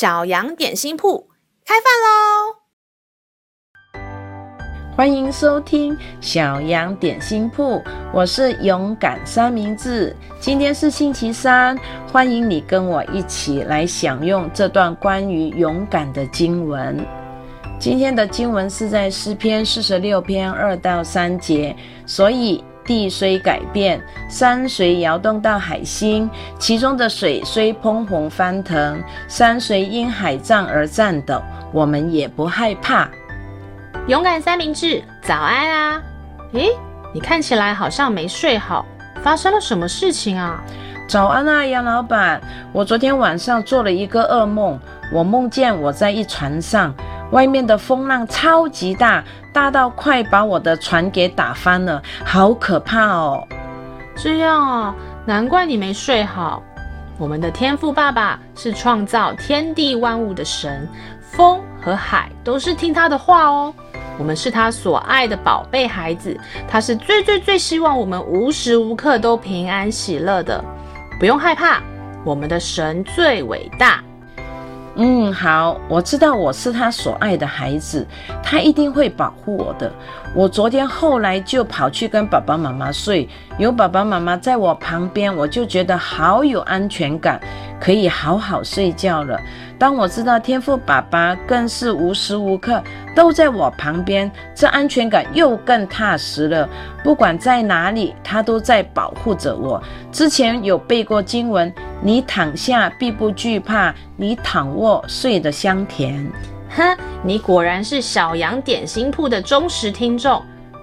[0.00, 1.28] 小羊点心铺
[1.62, 2.56] 开饭喽！
[4.96, 10.16] 欢迎收听小羊点心铺，我是勇敢三明治。
[10.40, 11.78] 今天是星期三，
[12.10, 17.06] 欢迎你跟我一起来享用这段关于勇敢的经文。
[17.78, 21.76] 今天的经文是在诗篇四十六篇二到三节，
[22.06, 22.64] 所以。
[22.84, 31.40] 地虽改变，山虽摇动到海心，其中的水虽匉訇翻腾，山虽因海涨而颤抖，
[31.72, 33.08] 我们也不害怕。
[34.06, 36.02] 勇敢三明治，早安啊！
[36.52, 36.70] 咦，
[37.12, 38.84] 你看起来好像没睡好，
[39.22, 40.60] 发生了什么事情啊？
[41.06, 42.40] 早安啊，杨老板，
[42.72, 44.78] 我昨天晚上做了一个噩梦，
[45.12, 46.94] 我梦见我在一船上。
[47.30, 53.46] 外面的风浪超级大，大到快把我的船给打翻了，好可怕哦！
[54.16, 56.62] 这样啊，难怪你没睡好。
[57.18, 60.88] 我们的天父爸爸是创造天地万物的神，
[61.20, 63.74] 风和海都是听他的话哦。
[64.18, 66.38] 我们是他所爱的宝贝孩子，
[66.68, 70.62] 他是最最最希望我们无时无刻都平安喜乐的。
[71.18, 71.80] 不用害怕，
[72.24, 74.02] 我们的神最伟大。
[74.96, 78.06] 嗯，好，我知道我是他所爱的孩子，
[78.42, 79.90] 他一定会保护我的。
[80.34, 87.40] 我昨天后来就跑去跟爸爸妈妈睡，有爸爸妈妈在我旁边，我就觉得好有安全感，
[87.80, 89.40] 可以好好睡觉了。
[89.78, 92.82] 当我知道天赋爸爸更是无时无刻
[93.16, 96.68] 都在我旁边，这安全感又更踏实了。
[97.02, 99.82] 不管在哪里，他都在保护着我。
[100.12, 101.72] 之前有背过经文。
[102.02, 106.26] 你躺下必不惧怕，你躺卧睡得香甜。
[106.70, 110.42] 哼，你果然是小羊点心铺的忠实听众。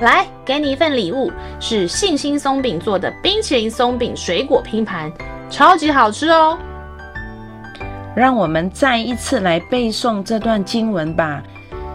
[0.00, 5.10] 来，给你一份礼物，是信心松饼做的冰淇淋松饼水果拼盘，
[5.48, 6.58] 超级好吃哦。
[8.18, 11.40] 让我们再一次来背诵这段经文吧。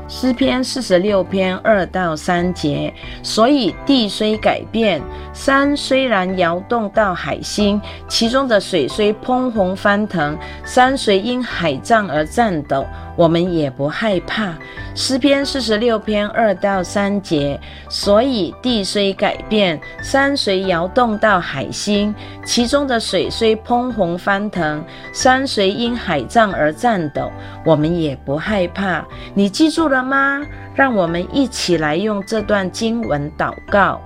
[0.07, 5.01] 诗篇四十六篇二到三节，所以地虽改变，
[5.33, 12.85] 山虽然摇动到海心，其中的水虽喷红翻腾，山虽因海涨而颤抖，
[13.16, 14.53] 我们也不害怕。
[14.95, 24.83] 诗篇四十六篇二到三节，所以地虽改变，山虽摇动到海心，其中的水虽匉訇翻腾，
[25.13, 27.31] 山虽因海涨而颤抖，
[27.63, 29.05] 我们也不害怕。
[29.35, 29.83] 你记住。
[29.83, 30.41] 了吗？
[30.73, 34.01] 让我们一起来用这段经文祷告。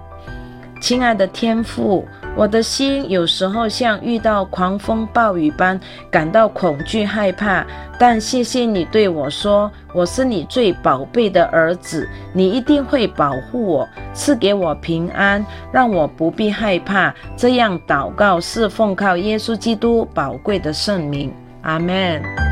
[0.82, 2.04] 亲爱的天父，
[2.38, 5.80] 我的心有时候像遇到狂风暴雨般
[6.12, 7.66] 感到恐惧害怕，
[8.00, 17.12] 但谢谢你对我说，我是你最宝贝的儿子，你一定会保护我，赐给我平安，让我不必害怕。
[17.36, 21.34] 这样祷告是奉靠耶稣基督宝贵的圣名。
[21.64, 22.47] 阿门。